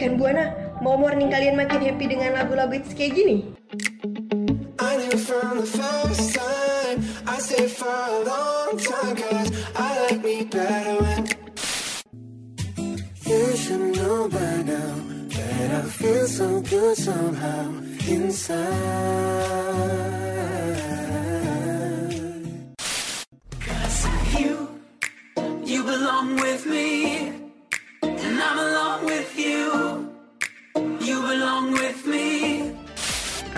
[0.00, 0.48] Rekan Buana,
[0.80, 3.52] mau morning kalian makin happy dengan lagu-lagu hits kayak gini?
[4.80, 5.68] I knew from the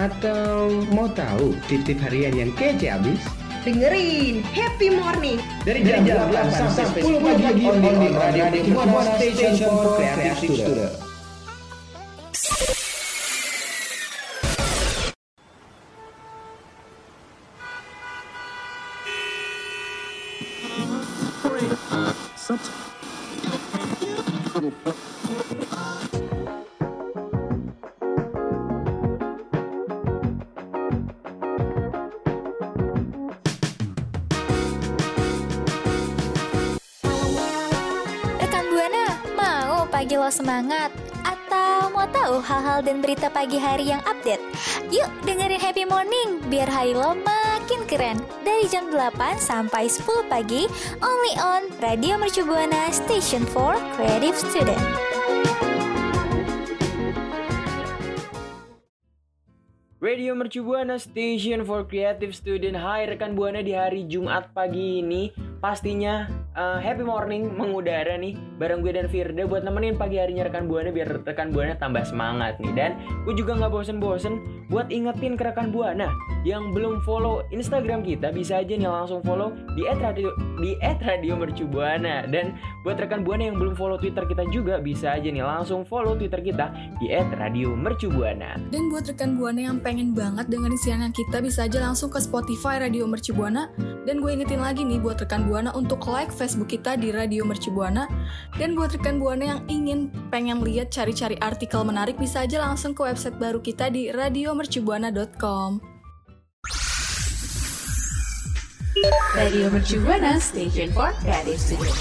[0.02, 3.22] Atau mau tahu tip-tip harian yang kece abis?
[3.62, 9.94] Dengerin Happy Morning Dari jam 8 sampai 10 pagi on the Radio Kimono Station for
[9.94, 10.90] Creative Student.
[21.46, 22.82] Rekan
[40.32, 40.88] semangat?
[41.28, 44.40] Atau mau tahu hal-hal dan berita pagi hari yang update?
[44.88, 48.16] Yuk dengerin Happy Morning biar hari lo makin keren.
[48.40, 50.64] Dari jam 8 sampai 10 pagi,
[51.04, 54.80] only on Radio Mercu Buana Station for Creative Student.
[60.02, 65.51] Radio Mercu Buana Station for Creative Student Hai rekan Buana di hari Jumat pagi ini
[65.62, 66.26] Pastinya
[66.58, 70.90] uh, happy morning mengudara nih Bareng gue dan Firda buat nemenin pagi harinya rekan Buana
[70.90, 72.74] Biar rekan Buana tambah semangat nih.
[72.74, 72.90] Dan
[73.22, 76.10] gue juga gak bosen-bosen buat ingetin ke rekan Buana
[76.42, 81.70] Yang belum follow Instagram kita bisa aja nih langsung follow di @radio di @radio Mercu
[81.70, 82.26] Buana.
[82.26, 86.18] Dan buat rekan Buana yang belum follow Twitter kita juga bisa aja nih langsung follow
[86.18, 88.58] Twitter kita di @radio Mercu Buana.
[88.74, 92.82] Dan buat rekan Buana yang pengen banget dengerin siaran kita bisa aja langsung ke Spotify
[92.82, 93.70] Radio Merci Buana.
[94.02, 97.68] Dan gue ingetin lagi nih buat rekan Buana untuk like Facebook kita di Radio Merci
[97.68, 98.08] Buana.
[98.56, 103.04] Dan buat rekan Buana yang ingin pengen lihat cari-cari artikel menarik bisa aja langsung ke
[103.04, 105.84] website baru kita di radiomercubuana.com.
[109.36, 111.92] Radio Mercu Buana Station for Creative Studio.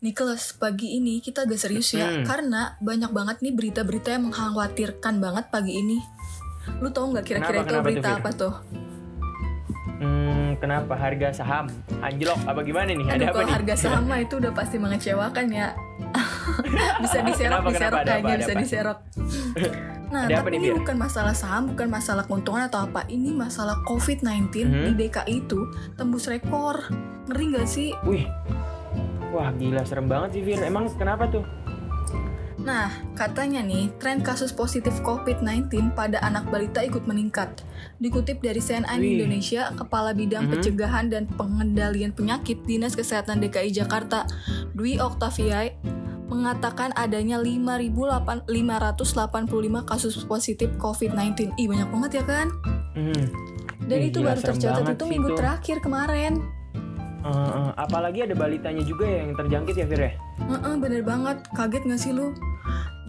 [0.00, 2.24] Nicholas, pagi ini kita agak serius ya, Hmm.
[2.24, 5.98] karena banyak banget nih berita-berita yang mengkhawatirkan banget pagi ini.
[6.84, 8.54] Lu tau nggak kira-kira itu Kenapa berita tuh, apa tuh?
[9.96, 11.66] Hmm, kenapa harga saham
[11.98, 13.04] anjlok apa gimana nih?
[13.04, 13.54] Ada Aduh, apa kalau nih?
[13.54, 15.68] harga saham mah itu udah pasti mengecewakan ya.
[17.02, 17.98] bisa diserok, Kenapa, diserok kenapa?
[17.98, 18.62] Ada kayaknya apa, ada bisa apa?
[18.62, 18.98] diserok.
[20.06, 20.78] Nah, Ada tapi nih, ini Fir?
[20.78, 23.02] bukan masalah saham, bukan masalah keuntungan atau apa.
[23.06, 24.84] Ini masalah COVID-19 Mhm.
[24.86, 25.58] di DKI itu
[25.98, 26.78] tembus rekor.
[27.26, 27.90] Ngeri nggak sih?
[28.06, 28.22] Wih,
[29.28, 30.62] wah gila serem banget sih Fir.
[30.62, 31.42] Emang kenapa tuh?
[32.56, 37.52] Nah, katanya nih, tren kasus positif COVID-19 pada anak balita ikut meningkat.
[38.00, 39.20] Dikutip dari CNN Wih.
[39.20, 40.52] Indonesia, Kepala Bidang Mhm.
[40.56, 44.24] Pencegahan dan Pengendalian Penyakit Dinas Kesehatan DKI Jakarta,
[44.72, 45.68] Dwi Oktavia,
[46.26, 51.52] mengatakan adanya 5.585 kasus positif COVID-19.
[51.60, 52.48] Ih, banyak banget ya kan?
[52.96, 53.24] Hmm.
[53.86, 55.38] Dan Ih, itu baru tercatat itu minggu itu.
[55.38, 56.40] terakhir kemarin.
[57.26, 60.12] Eh, apalagi ada balitanya juga ya yang terjangkit ya Fir ya?
[60.46, 61.42] Heeh, bener banget.
[61.58, 62.30] Kaget gak sih lu?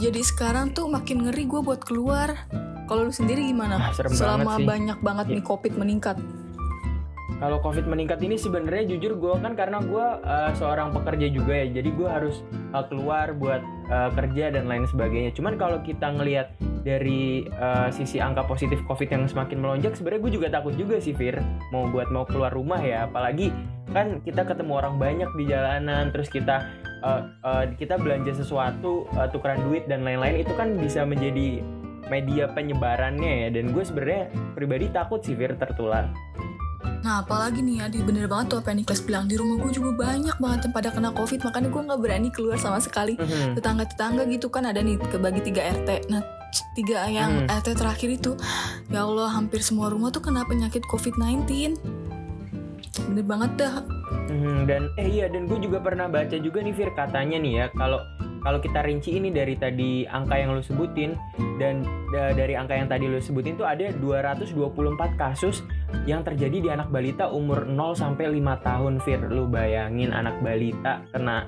[0.02, 2.34] Jadi sekarang tuh makin ngeri gue buat keluar.
[2.90, 3.78] Kalau lu sendiri gimana?
[3.78, 4.66] Ah, serem Selama banget sih.
[4.66, 5.48] banyak banget nih Ya.
[5.54, 6.18] COVID meningkat.
[7.38, 11.70] Kalau COVID meningkat ini sebenarnya jujur gue kan karena gue uh, seorang pekerja juga ya,
[11.70, 12.42] jadi gue harus
[12.74, 13.62] uh, keluar buat
[13.94, 15.30] uh, kerja dan lain sebagainya.
[15.38, 16.58] Cuman kalau kita ngelihat
[16.88, 21.12] dari uh, sisi angka positif COVID yang semakin melonjak, sebenarnya gue juga takut juga sih
[21.12, 21.36] Fir,
[21.76, 23.52] mau buat mau keluar rumah ya, apalagi
[23.92, 26.64] kan kita ketemu orang banyak di jalanan, terus kita
[27.04, 31.60] uh, uh, kita belanja sesuatu, uh, tukeran duit dan lain-lain itu kan bisa menjadi
[32.08, 36.08] media penyebarannya ya, dan gue sebenarnya pribadi takut sih Fir tertular.
[37.04, 39.28] Nah apalagi nih ya, di bener banget tuh apa yang Niklas bilang.
[39.28, 42.58] Di rumah gue juga banyak banget yang pada kena COVID, makanya gue nggak berani keluar
[42.60, 43.20] sama sekali.
[43.20, 43.60] Mhm.
[43.60, 45.90] Tetangga-tetangga gitu kan ada nih kebagi 3 RT.
[46.12, 46.37] Nah
[46.74, 47.52] tiga yang Hmm.
[47.52, 48.32] RT terakhir itu,
[48.88, 51.76] ya Allah hampir semua rumah tuh kena penyakit COVID-19.
[53.08, 53.74] Bener banget dah.
[54.28, 57.66] Mhm, dan eh iya dan gue juga pernah baca juga nih Fir katanya nih ya
[57.72, 58.02] kalau
[58.40, 61.16] kalau kita rinci ini dari tadi angka yang lu sebutin
[61.58, 64.54] dan da- dari angka yang tadi lu sebutin tuh ada 224
[65.16, 65.64] kasus
[66.04, 69.20] yang terjadi di anak balita umur 0 sampai 5 tahun Fir.
[69.26, 71.48] Lu bayangin anak balita kena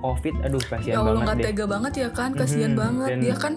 [0.00, 1.44] Covid, aduh kasihan Ya banget deh.
[1.44, 3.08] tega banget ya kan, kasihan Mhm, banget.
[3.10, 3.52] dan- Dia kan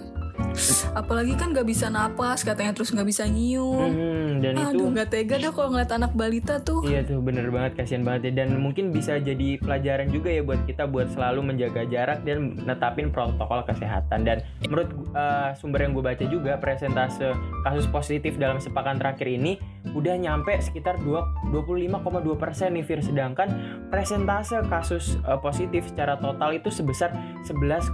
[0.93, 3.89] Apalagi kan nggak bisa napas, katanya terus nggak bisa nyium.
[3.89, 6.85] Mhm, dan itu Aduh, nggak tega dah kalau ngeliat anak balita tuh.
[6.85, 10.61] Iya tuh bener banget kasihan banget ya dan mungkin bisa jadi pelajaran juga ya buat
[10.65, 16.03] kita buat selalu menjaga jarak dan netapin protokol kesehatan dan menurut uh, sumber yang gue
[16.05, 17.33] baca juga presentase
[17.65, 19.57] kasus positif dalam sepekan terakhir ini
[19.91, 23.51] udah nyampe sekitar 2 25,2 persen nih Fir sedangkan
[23.91, 27.11] presentase kasus uh, positif secara total itu sebesar
[27.43, 27.91] 11,2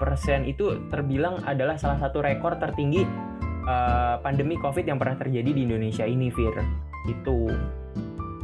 [0.00, 3.04] persen itu terbilang adalah salah satu rekor tertinggi
[3.68, 6.56] uh, pandemi COVID yang pernah terjadi di Indonesia ini Fir
[7.06, 7.52] itu.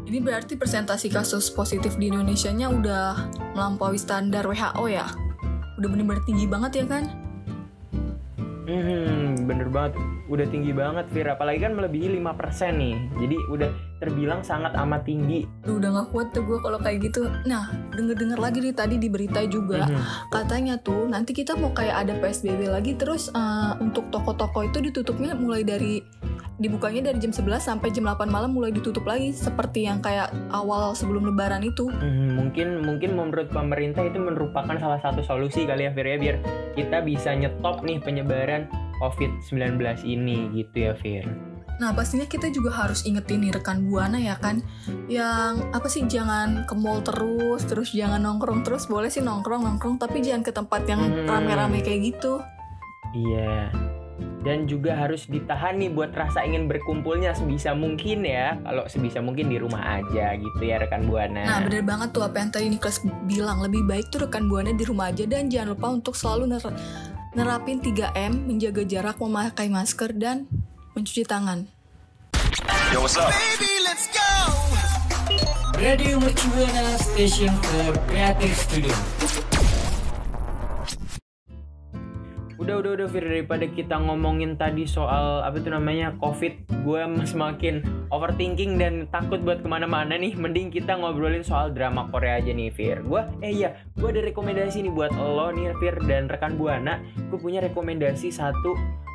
[0.02, 5.08] Ini berarti presentasi kasus positif di Indonesia-nya udah melampaui standar WHO ya?
[5.80, 7.31] Udah bener-bener tinggi banget ya kan?
[8.62, 9.99] Hmm, bener banget.
[10.31, 11.26] Udah tinggi banget, Fir.
[11.26, 12.94] Apalagi kan melebihi 5% nih.
[13.19, 15.47] Jadi udah terbilang sangat amat tinggi.
[15.67, 17.26] Duh, udah gak kuat tuh gue kalau kayak gitu.
[17.47, 19.87] Nah, denger-denger lagi nih tadi di berita juga.
[19.87, 20.31] Mhm.
[20.31, 25.35] Katanya tuh nanti kita mau kayak ada PSBB lagi terus eh, untuk toko-toko itu ditutupnya
[25.35, 26.03] mulai dari
[26.60, 30.93] dibukanya dari jam 11 sampai jam 8 malam mulai ditutup lagi seperti yang kayak awal
[30.93, 31.88] sebelum lebaran itu.
[31.88, 36.37] Hmm, mungkin mungkin menurut pemerintah itu merupakan salah satu solusi kali ya, Fir ya, biar
[36.76, 38.69] kita bisa nyetop nih penyebaran
[39.00, 41.26] COVID-19 ini gitu ya, Fir.
[41.81, 44.62] Nah, pastinya kita juga harus ingetin nih rekan Buana ya kan
[45.10, 48.87] yang apa sih jangan ke mall terus, terus jangan nongkrong terus.
[48.87, 51.26] Boleh sih nongkrong-nongkrong tapi jangan ke tempat yang Hmm.
[51.26, 52.38] rame-rame kayak gitu.
[53.16, 53.75] Iya.
[54.42, 58.58] Dan juga harus ditahan nih buat rasa ingin berkumpulnya sebisa mungkin ya.
[58.58, 61.46] Kalau sebisa mungkin di rumah aja gitu ya rekan Buana.
[61.46, 63.62] Nah, bener banget tuh apa yang tadi Niklas bilang.
[63.62, 66.74] Lebih baik tuh rekan Buana di rumah aja dan jangan lupa untuk selalu ner-
[67.38, 70.50] nerapin 3M, menjaga jarak, memakai masker dan
[70.98, 71.64] mencuci tangan.
[75.82, 79.41] Radio Mercubuana Station for Creative Studio.
[82.72, 87.84] Udah udah udah Fir daripada kita ngomongin tadi soal apa itu namanya COVID, gue semakin
[88.08, 90.32] overthinking dan takut buat ke mana-mana nih.
[90.32, 93.04] Mending kita ngobrolin soal drama Korea aja nih Fir.
[93.04, 96.96] Gue eh iya, gue ada rekomendasi nih buat lo nih Fir dan rekan Buana.
[97.28, 98.72] Gue punya rekomendasi satu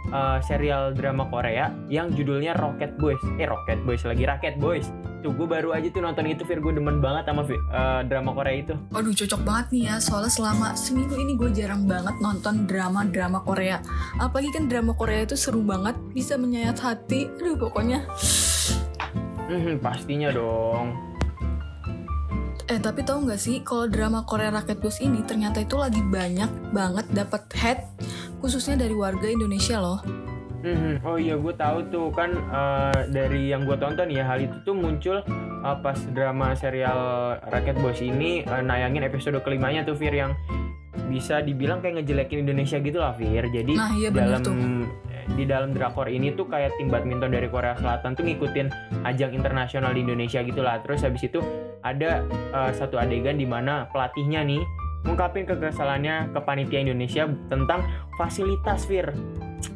[0.09, 3.19] uh, serial drama Korea yang judulnya Rocket Boys.
[3.37, 4.87] Eh Rocket Boys lagi Rocket Boys.
[5.17, 8.55] Tuh gue baru aja tuh nonton itu Fir, gue demen banget sama uh, drama Korea
[8.61, 8.77] itu.
[8.93, 13.81] Waduh cocok banget nih ya Soalnya selama seminggu ini gue jarang banget nonton drama-drama Korea
[14.21, 18.05] Apalagi kan drama Korea itu seru banget Bisa menyayat hati Aduh pokoknya
[19.47, 20.91] Hmm, pastinya dong.
[22.67, 26.75] Eh tapi tahu nggak sih Kalau drama Korea Raket Bus ini Ternyata itu lagi banyak
[26.75, 27.79] banget dapat head
[28.37, 30.01] Khususnya dari warga Indonesia loh
[30.57, 31.05] Mhm.
[31.05, 34.73] Oh iya gue tahu tuh kan eh, dari yang gue tonton ya hal itu tuh
[34.73, 36.97] muncul eh, pas drama serial
[37.45, 40.33] Raket Bos ini eh, nayangin episode kelimanya tuh Fir yang
[41.07, 43.45] bisa dibilang kayak ngejelekin Indonesia gitu lah Fir.
[43.47, 44.55] Jadi Nah, iya dalam tuh.
[45.27, 48.67] di dalam drakor ini tuh kayak tim badminton dari Korea Selatan tuh ngikutin
[49.03, 50.79] ajang internasional di Indonesia gitu lah.
[50.81, 51.37] Terus habis itu
[51.79, 54.63] ada eh, satu adegan di mana pelatihnya nih
[55.07, 57.87] ngungkapin kekesalannya ke panitia Indonesia tentang
[58.19, 59.15] fasilitas Fir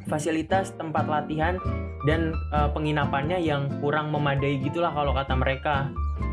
[0.05, 1.55] fasilitas tempat latihan
[2.03, 5.75] dan eh, penginapannya yang kurang memadai gitulah kalau kata mereka.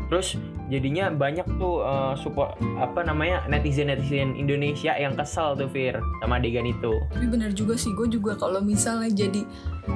[0.09, 5.97] Terus jadinya banyak tuh eh, support apa namanya netizen netizen Indonesia yang kesel tuh Fir
[6.19, 6.91] sama adegan itu.
[7.13, 9.41] Tapi bener juga sih, gue juga kalau misalnya jadi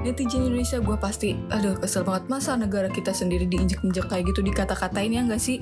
[0.06, 5.12] netizen Indonesia gue pasti, aduh kesel banget masa negara kita sendiri diinjek-injek kayak gitu dikata-katain
[5.14, 5.60] ya nggak sih?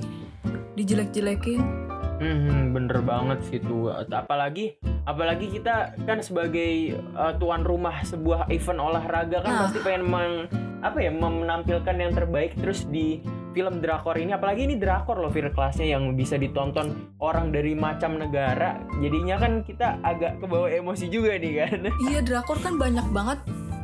[0.76, 1.91] Dijelek-jelekin.
[2.22, 3.90] Hmm, bener banget sih tuh.
[3.90, 9.60] Apalagi apalagi kita kan sebagai eh, tuan rumah sebuah event olahraga kan Nah.
[9.66, 10.34] pasti pengen meng,
[10.78, 13.18] apa ya menampilkan yang terbaik terus di
[13.52, 18.16] film drakor ini apalagi ini drakor loh Fir kelasnya yang bisa ditonton orang dari macam
[18.16, 23.38] negara jadinya kan kita agak kebawa emosi juga nih kan Iya drakor kan banyak banget.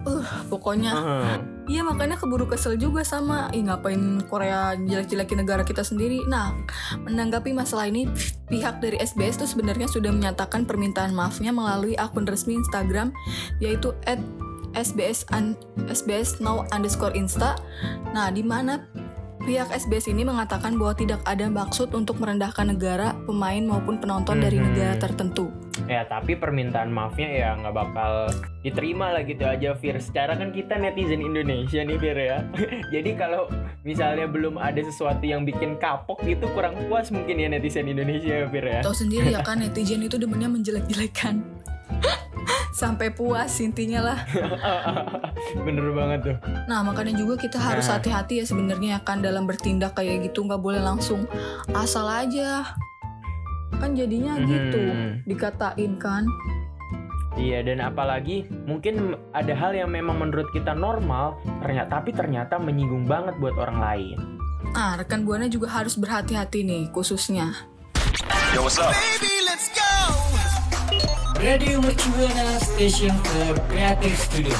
[0.06, 0.92] Uh, pokoknya.
[0.94, 1.57] Hmm.
[1.68, 6.24] Iya makanya keburu kesel juga sama Ih ngapain Korea jelek-jelekin negara kita sendiri?
[6.24, 6.56] Nah
[7.04, 8.08] menanggapi masalah ini
[8.48, 13.12] Pihak dari SBS tuh sebenarnya sudah menyatakan permintaan maafnya melalui akun resmi Instagram
[13.60, 14.16] Yaitu at
[14.72, 15.56] SBS, un-
[15.88, 17.56] SBS now underscore insta.
[18.12, 18.84] Nah di mana
[19.40, 24.60] pihak SBS ini mengatakan bahwa tidak ada maksud untuk merendahkan negara, pemain maupun penonton dari
[24.60, 24.64] Mhm.
[24.68, 25.48] negara tertentu
[25.88, 28.28] ya tapi permintaan maafnya ya nggak bakal
[28.60, 29.96] diterima lah gitu aja Fir.
[29.98, 32.38] Secara kan kita netizen Indonesia nih Fir ya.
[32.94, 33.48] Jadi kalau
[33.82, 38.46] misalnya belum ada sesuatu yang bikin kapok gitu kurang puas mungkin ya netizen Indonesia ya
[38.46, 38.80] Fir ya.
[38.84, 41.40] Tahu sendiri ya kan netizen itu demennya menjelek-jelekan.
[42.70, 44.18] Sampai puas intinya lah.
[45.56, 46.36] Bener banget tuh.
[46.68, 47.98] Nah makanya juga kita harus Nah.
[47.98, 51.24] hati-hati ya sebenarnya ya kan dalam bertindak kayak gitu nggak boleh langsung
[51.72, 52.62] asal aja
[53.78, 55.10] kan jadinya gitu Mhm.
[55.24, 56.24] dikatain kan
[57.38, 63.06] Iya dan apalagi mungkin ada hal yang memang menurut kita normal ternyata tapi ternyata menyinggung
[63.06, 64.16] banget buat orang lain.
[64.74, 67.54] Ah, rekan Buana juga harus berhati-hati nih, khususnya.
[71.38, 74.58] Radio Mercubuana Station for Creative Studio.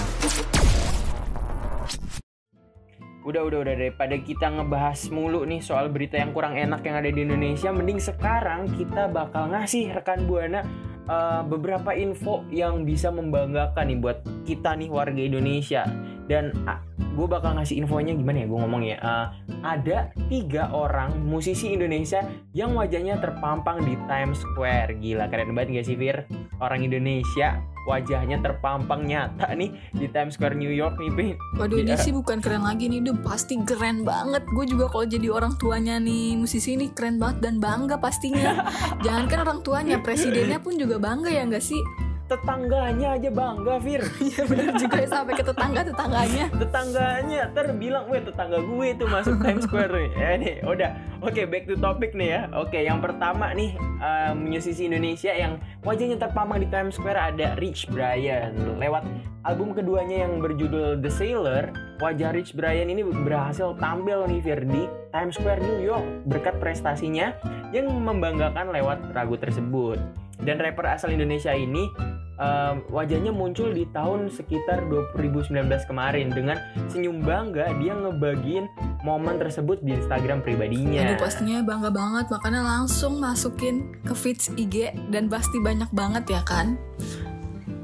[3.28, 7.12] Udah udah udah daripada kita ngebahas mulu nih soal berita yang kurang enak yang ada
[7.12, 10.64] di Indonesia, mending sekarang kita bakal ngasih rekan Buana
[11.04, 14.18] uh, beberapa info yang bisa membanggakan nih buat
[14.48, 15.84] kita nih warga Indonesia.
[16.28, 16.78] Dan uh,
[17.16, 18.96] gue bakal ngasih infonya gimana ya gue ngomongnya.
[19.00, 19.26] Uh,
[19.64, 25.00] ada tiga orang musisi Indonesia yang wajahnya terpampang di Times Square.
[25.00, 26.28] Gila keren banget gak sih Fir?
[26.60, 27.58] Orang Indonesia
[27.88, 31.34] wajahnya terpampang nyata nih di Times Square New York nih Pin.
[31.56, 32.04] Waduh, ini Iya.
[32.04, 34.44] sih bukan keren lagi nih, udah pasti keren banget.
[34.52, 38.60] Gue juga kalau jadi orang tuanya nih musisi ini keren banget dan bangga pastinya.
[39.04, 41.80] Jangankan orang tuanya, presidennya pun juga bangga ya nggak sih?
[42.28, 44.02] Tetangganya aja bangga Fir.
[44.28, 46.44] Iya bener juga ya, sampai ke tetangga-tetangganya.
[46.52, 47.42] tetangganya.
[47.56, 49.96] Terbilang weh tetangga gue itu masuk Times Square.
[49.96, 50.90] Nih ya nih udah.
[51.24, 52.40] Oke back to topic nih ya.
[52.52, 57.88] Oke yang pertama nih eh, musisi Indonesia yang wajahnya terpampang di Times Square ada Rich
[57.88, 58.52] Brian.
[58.76, 59.08] Lewat
[59.48, 64.86] album keduanya yang berjudul The Sailor wajah Rich Brian ini berhasil tampil nih Fir, di
[65.10, 66.06] Times Square New York.
[66.30, 67.34] Berkat prestasinya
[67.74, 69.98] yang membanggakan lewat lagu tersebut.
[70.38, 71.90] Dan rapper asal Indonesia ini
[72.38, 75.50] um, wajahnya muncul di tahun sekitar 2019
[75.84, 76.56] kemarin dengan
[76.88, 78.66] senyum bangga dia ngebagiin
[79.02, 81.04] momen tersebut di Instagram pribadinya.
[81.04, 86.42] Aduh pastinya bangga banget, makanya langsung masukin ke feeds IG dan pasti banyak banget ya
[86.46, 86.78] kan.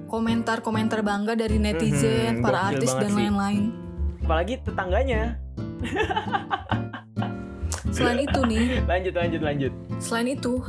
[0.09, 3.75] Komentar-komentar bangga dari netizen, Mhm, para artis dan lain-lain.
[4.23, 5.43] Apalagi tetangganya.
[7.91, 9.73] Selain itu nih, Lanjut lanjut lanjut.
[9.99, 10.63] Selain itu,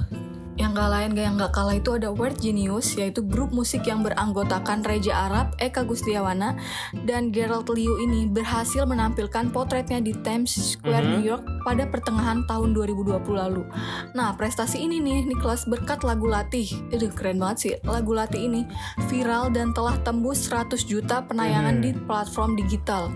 [0.56, 4.02] yang gak lain gak yang gak kalah itu ada Word Genius, yaitu grup musik yang
[4.02, 6.56] beranggotakan Reja Arab, Eka Gustiawana,
[7.04, 11.12] dan Gerald Liu ini berhasil menampilkan potretnya di Times Square Mhm.
[11.12, 13.68] New York pada pertengahan tahun 2020 lalu.
[14.16, 16.68] Nah, prestasi ini nih, Nicholas berkat lagu Latih.
[16.88, 18.64] Itu keren banget sih, lagu Latih ini
[19.12, 21.84] viral dan telah tembus 100 juta penayangan Mhm.
[21.84, 23.12] di platform digital.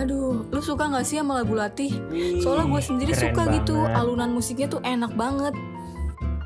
[0.00, 1.92] Aduh, lu suka gak sih sama lagu Latih?
[2.40, 3.98] Soalnya gue sendiri keren suka gitu, banget.
[3.98, 5.52] alunan musiknya tuh enak banget.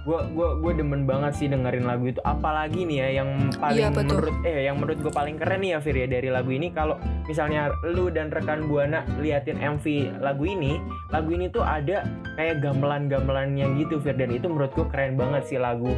[0.02, 2.18] Gue gua gua demen banget sih dengerin lagu itu.
[2.26, 5.78] Apalagi nih ya yang paling Iya, menurut eh yang menurut gue paling keren nih ya
[5.78, 6.74] Fir ya dari lagu ini.
[6.74, 6.98] Kalau
[7.30, 10.82] misalnya lu dan rekan buana liatin MV lagu ini
[11.14, 12.02] lagu ini tuh ada
[12.34, 14.18] kayak gamelan-gamelannya gitu Fir.
[14.18, 15.94] Dan itu menurut gue keren banget sih lagu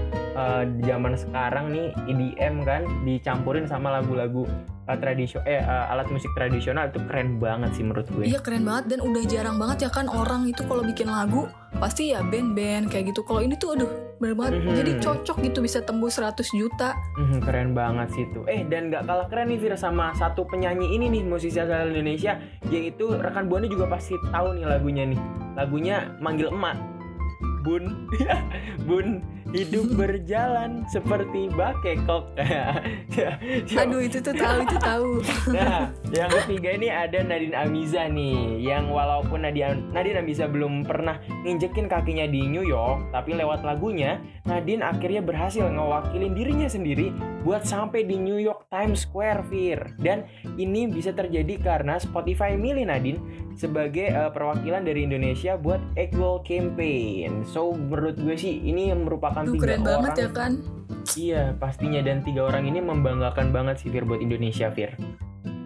[0.64, 4.44] di zaman sekarang nih EDM kan dicampurin sama lagu-lagu
[4.84, 8.64] eh, tradisio eh eh, alat musik tradisional itu keren banget sih menurut gue Iya keren
[8.64, 11.48] banget dan udah jarang banget ya kan orang itu kalau bikin lagu
[11.78, 13.26] pasti ya band-band kayak gitu.
[13.26, 13.90] Kalau ini tuh aduh
[14.22, 14.62] bener banget.
[14.62, 14.74] Mhm.
[14.78, 16.94] Jadi cocok gitu bisa tembus 100 juta.
[17.18, 18.40] Mhm, keren banget sih itu.
[18.46, 22.38] Eh dan nggak kalah keren nih Fir sama satu penyanyi ini nih musisi asal Indonesia
[22.70, 25.20] yaitu rekan buana juga pasti tahu nih lagunya nih.
[25.58, 26.93] Lagunya manggil emak.
[27.64, 28.08] Bun,
[28.86, 32.34] bun hidup berjalan seperti bakekok.
[33.80, 35.10] Aduh itu tuh tahu itu tahu.
[35.54, 41.22] Nah, yang ketiga ini ada Nadine Amiza nih, yang walaupun Nadine, Nadine Amiza belum pernah
[41.46, 47.14] nginjekin kakinya di New York, tapi lewat lagunya, Nadine akhirnya berhasil ngewakilin dirinya sendiri
[47.46, 49.94] buat sampai di New York Times Square, Fir.
[50.02, 50.26] Dan
[50.58, 53.20] ini bisa terjadi karena Spotify milih Nadine
[53.54, 57.46] sebagai eh, perwakilan dari Indonesia buat Equal Campaign.
[57.54, 60.52] So, menurut gue sih ini merupakan Aduh tiga keren orang banget ya kan.
[61.14, 64.98] Iya, pastinya dan tiga orang ini membanggakan banget sih Fir buat Indonesia, Fir.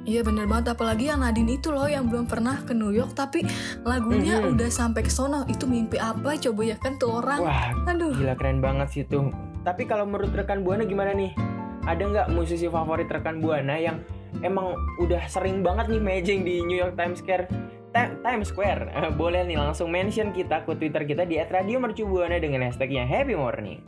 [0.04, 3.44] Iya bener banget apalagi yang Nadine itu loh yang belum pernah ke New York tapi
[3.84, 4.56] lagunya Mhm.
[4.56, 5.48] udah sampai ke sono.
[5.48, 7.40] Itu mimpi apa coba ya kan tuh orang.
[7.44, 8.16] Wah, Aduh.
[8.16, 9.32] gila keren banget sih tuh.
[9.64, 11.32] Tapi kalau menurut rekan Buana gimana nih?
[11.84, 14.00] Ada nggak musisi favorit rekan Buana yang
[14.40, 17.48] emang udah sering banget nih mejeng di New York Times Square?
[17.88, 18.90] Ti- Times Square.
[18.90, 23.80] Eh, Boleh nih langsung mention kita ke Twitter kita di @radiomercubuana dengan hashtagnya Happy Morning.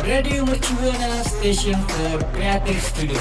[0.00, 3.20] Radio Mercubuana Station for Creative Studio.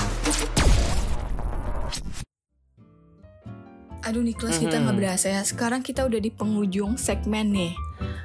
[4.06, 4.84] Aduh Nicholas kita Mhm.
[4.86, 5.42] nggak berasa ya.
[5.42, 7.74] Sekarang kita udah di penghujung segmen nih.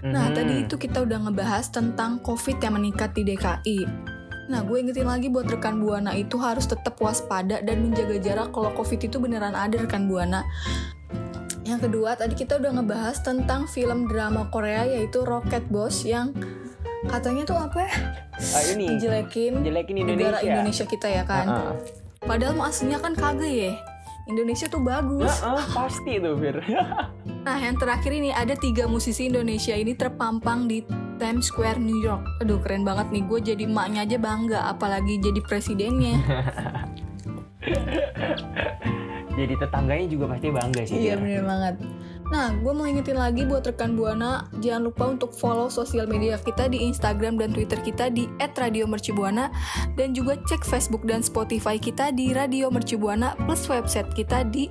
[0.02, 0.34] Nah, Mhm.
[0.34, 3.78] tadi itu kita udah ngebahas tentang COVID yang meningkat di DKI.
[4.50, 8.74] Nah, gue ingetin lagi buat rekan Buana itu harus tetap waspada dan menjaga jarak kalau
[8.74, 10.42] COVID itu beneran ada rekan Buana.
[11.62, 16.34] Yang kedua, tadi kita udah ngebahas tentang film drama Korea yaitu Rocket Boss yang
[17.06, 17.92] katanya tuh apa ya?
[18.42, 20.50] Ah, ini Ngejelekin jelekin negara Indonesia.
[20.50, 21.46] Indonesia kita ya kan.
[21.46, 21.74] Ah, ah.
[22.26, 23.78] Padahal mau aslinya kan kagak ya.
[24.26, 25.30] Indonesia tuh bagus.
[25.46, 26.58] Ah, ah, pasti tuh Fir.
[27.40, 30.84] Nah, yang terakhir ini ada tiga musisi Indonesia ini terpampang di
[31.20, 32.24] Times Square, New York.
[32.40, 36.16] Aduh keren banget nih, gue jadi emaknya aja bangga, apalagi jadi presidennya.
[39.30, 41.00] Jadi tetangganya juga pasti bangga sih.
[41.00, 41.74] Iya bener banget.
[42.30, 46.70] Nah, gue mau ingetin lagi buat rekan Buana, jangan lupa untuk follow sosial media kita
[46.70, 49.50] di Instagram dan Twitter kita di @radiomercubuana
[49.98, 54.70] dan juga cek Facebook dan Spotify kita di Radio Mercubuana plus website kita di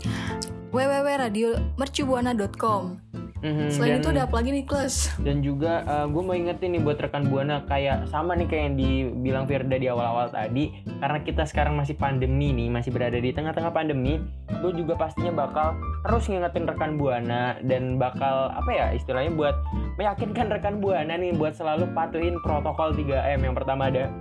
[0.71, 3.08] www.radiomercubuana.com.
[3.39, 5.15] Mhm, Selain dan- itu ada apa lagi nih, Kles?
[5.17, 9.45] Dan juga gue mau ingetin nih buat rekan buana kayak sama nih kayak yang dibilang
[9.47, 14.19] Firda di awal-awal tadi karena kita sekarang masih pandemi nih masih berada di tengah-tengah pandemi
[14.51, 15.71] gue juga pastinya bakal
[16.03, 19.55] terus ngingetin rekan buana dan bakal apa ya istilahnya buat
[19.95, 24.11] meyakinkan rekan buana nih buat selalu patuhin protokol 3M yang pertama ada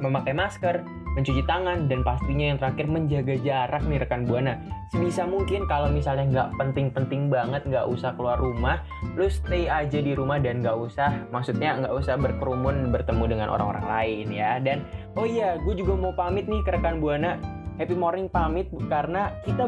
[0.00, 0.80] memakai masker
[1.14, 4.54] mencuci tangan dan pastinya yang terakhir menjaga jarak nih rekan buana.
[4.90, 8.82] Sebisa mungkin kalau misalnya nggak penting-penting banget nggak usah keluar rumah
[9.14, 13.86] lu stay aja di rumah dan nggak usah maksudnya nggak usah berkerumun bertemu dengan orang-orang
[13.86, 14.58] lain ya.
[14.62, 14.86] Dan
[15.18, 17.38] oh iya gue juga mau pamit nih ke rekan buana.
[17.80, 19.64] Happy morning pamit karena kita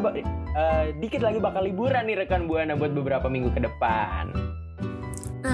[0.52, 4.52] eh, dikit lagi bakal liburan nih rekan buana buat beberapa minggu ke depan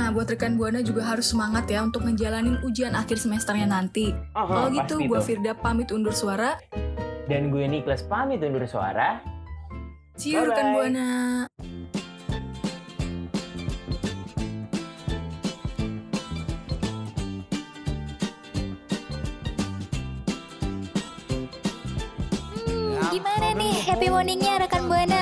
[0.08, 4.16] Nah, buat rekan Buana juga harus semangat ya untuk ngejalanin ujian akhir semesternya nanti.
[4.32, 5.20] Kalau gitu, gue.
[5.20, 6.56] Firda pamit undur suara.
[7.28, 9.20] dan gue Niklas pamit undur suara
[10.16, 10.72] See you rekan.
[10.72, 11.08] Buana.
[23.12, 25.17] Gimana nih happy morningnya rekan Buana?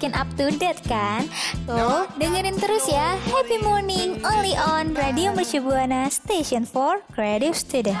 [0.00, 1.28] Makin up to date kan?
[1.68, 8.00] Tuh, dengerin terus ya Happy Morning only on Radio Mercu Buana Station for Creative Student.